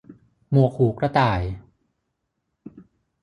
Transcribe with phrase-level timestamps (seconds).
[0.51, 1.41] หมวกหูกระต่าย